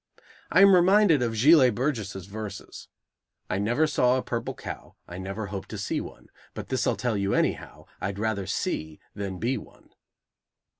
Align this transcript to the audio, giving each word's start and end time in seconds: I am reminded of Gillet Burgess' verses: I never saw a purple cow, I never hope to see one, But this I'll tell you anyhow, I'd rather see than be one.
I 0.51 0.61
am 0.61 0.73
reminded 0.73 1.21
of 1.21 1.35
Gillet 1.35 1.75
Burgess' 1.75 2.25
verses: 2.25 2.87
I 3.51 3.59
never 3.59 3.85
saw 3.85 4.17
a 4.17 4.23
purple 4.23 4.55
cow, 4.55 4.95
I 5.07 5.19
never 5.19 5.45
hope 5.45 5.67
to 5.67 5.77
see 5.77 6.01
one, 6.01 6.29
But 6.55 6.69
this 6.69 6.87
I'll 6.87 6.95
tell 6.95 7.15
you 7.15 7.35
anyhow, 7.35 7.85
I'd 8.01 8.17
rather 8.17 8.47
see 8.47 8.99
than 9.13 9.37
be 9.37 9.59
one. 9.59 9.91